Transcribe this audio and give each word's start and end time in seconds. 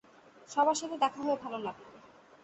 সবার 0.49 0.77
সাথে 0.79 0.95
দেখা 0.97 1.19
হয়ে 1.23 1.37
ভালো 1.43 1.57
লাগল! 1.57 1.83